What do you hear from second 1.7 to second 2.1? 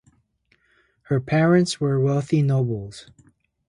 were